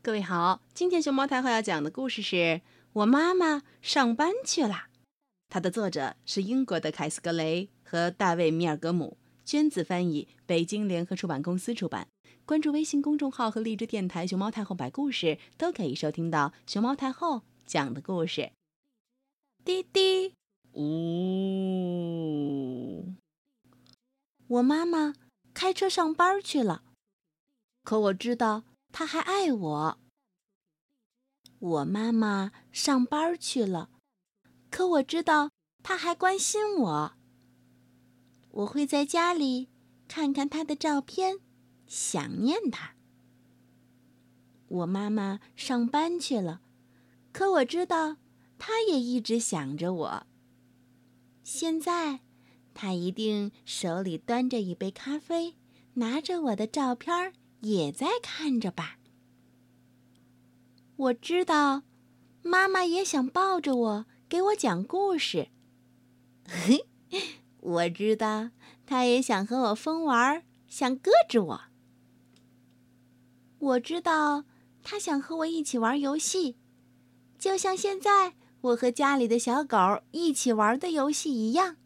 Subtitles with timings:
[0.00, 2.36] 各位好，今天熊猫太后要讲的故事是
[2.92, 4.68] 《我妈妈上班去了》，
[5.48, 12.06] 它的作者是英国的凯斯格雷和大卫米尔格姆，娟子翻译，北京联合出版公司出版。
[12.46, 18.52] 关注微信公众号和荔枝电台“熊猫太后摆故事”，都可以收听到熊猫太后讲的故事。
[19.64, 20.32] 滴滴，
[20.74, 20.84] 呜！
[24.46, 25.12] 我妈妈
[25.52, 26.84] 开车上班去了，
[27.82, 28.62] 可我知道。
[28.92, 29.98] 他还爱我。
[31.58, 33.90] 我妈妈上班去了，
[34.70, 35.50] 可我知道
[35.82, 37.12] 他还关心我。
[38.50, 39.68] 我会在家里
[40.06, 41.40] 看看他的照片，
[41.86, 42.94] 想念他。
[44.68, 46.60] 我妈妈上班去了，
[47.32, 48.16] 可我知道
[48.58, 50.26] 他也一直想着我。
[51.42, 52.20] 现在，
[52.74, 55.56] 他一定手里端着一杯咖啡，
[55.94, 57.32] 拿着我的照片儿。
[57.60, 58.98] 也在看着吧。
[60.96, 61.82] 我知道，
[62.42, 65.48] 妈妈也想抱着我给我讲故事。
[66.46, 66.86] 嘿，
[67.60, 68.50] 我知道，
[68.84, 71.60] 她也想和我疯玩，想搁着我。
[73.58, 74.44] 我知道，
[74.82, 76.56] 她想和我一起玩游戏，
[77.38, 79.76] 就像现在我和家里的小狗
[80.10, 81.76] 一起玩的游戏一样。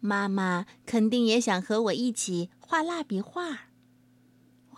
[0.00, 3.67] 妈妈肯定也想和我一起画蜡笔画。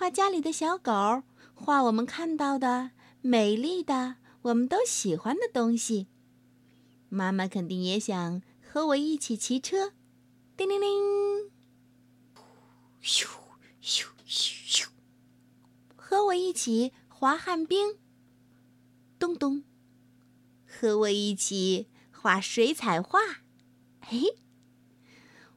[0.01, 6.07] 画家里的小狗，画我们看到的美丽的、我们都喜欢的东西。
[7.11, 9.93] 妈妈肯定也想和我一起骑车，
[10.57, 11.51] 叮铃铃，
[13.03, 13.27] 咻
[13.83, 14.87] 咻咻咻，
[15.97, 17.99] 和我一起滑旱冰，
[19.19, 19.65] 咚咚，
[20.67, 23.21] 和我一起画水彩画。
[24.01, 24.39] 嘿，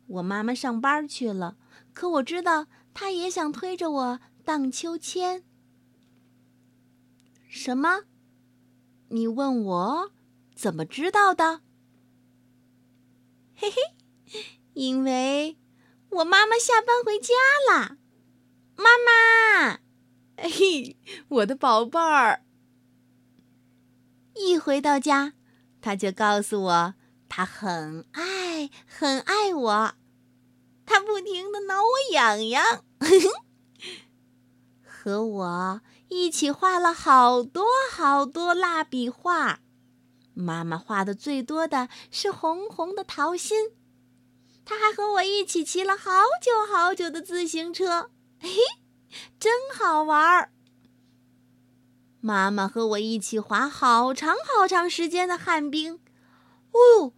[0.08, 1.56] 我妈妈上班去了，
[1.94, 4.20] 可我知道他也想推着我。
[4.46, 5.46] 荡秋千？
[7.48, 8.04] 什么？
[9.08, 10.12] 你问我
[10.54, 11.62] 怎么知道的？
[13.56, 13.78] 嘿嘿，
[14.74, 15.58] 因为
[16.10, 17.34] 我妈妈下班回家
[17.72, 17.98] 了。
[18.76, 19.80] 妈妈，
[20.36, 20.98] 嘿，
[21.30, 22.44] 我的宝贝儿。
[24.36, 25.36] 一回到家，
[25.80, 26.96] 他就告诉我，
[27.30, 29.96] 他很爱很爱我，
[30.86, 32.84] 他不停的挠我痒痒。
[34.84, 39.60] 和我一起画了好多好多蜡笔画，
[40.34, 43.72] 妈妈画的最多的是红红的桃心。
[44.66, 46.12] 他还和我一起骑了好
[46.42, 48.50] 久好久的自行车，嘿，
[49.38, 50.54] 真好玩儿。
[52.22, 56.00] 妈妈和我一起滑好长好长时间的旱冰，
[56.72, 57.12] 哦，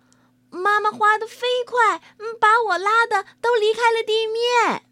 [0.56, 2.02] 妈妈滑得飞快，
[2.40, 4.84] 把我拉的都离开了地面。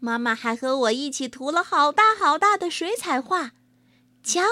[0.00, 3.52] 妈妈还和我一起涂了好大好大的水彩画，
[4.22, 4.42] 瞧，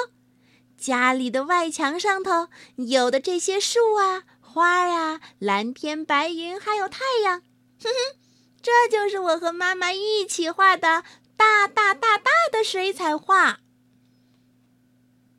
[0.77, 7.41] 家里的外墙上头有的这些树啊、花啊、蓝天白云，还有太阳，
[7.81, 8.19] 哼哼，
[8.61, 11.05] 这就是我和妈妈一起画的
[11.37, 13.61] 大大大大的水彩画。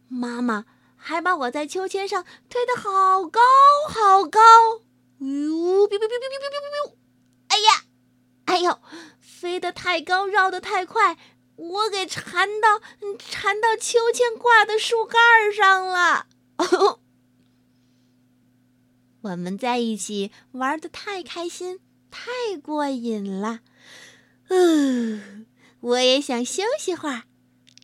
[0.07, 0.65] 妈妈
[1.07, 3.39] 还把我在秋千上推得好高
[3.87, 4.39] 好高，
[5.19, 6.95] 哟，哔哔哔哔哔哔哔哔，
[7.47, 7.85] 哎呀，
[8.43, 8.81] 哎呦！
[9.21, 11.17] 飞得太高，绕得太快，
[11.55, 12.81] 我给缠到
[13.17, 16.27] 缠到秋千挂的树干上了。
[19.21, 21.79] 我们在一起玩的太开心，
[22.11, 23.61] 太过瘾了。
[24.49, 25.47] 嗯，
[25.79, 27.23] 我也想休息会儿，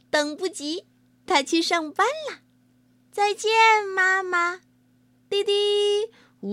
[0.09, 0.85] 等不及
[1.25, 2.42] 他去上班了。
[3.13, 3.51] 再见，
[3.95, 4.59] 妈妈，
[5.29, 5.51] 滴滴，
[6.41, 6.49] 呜。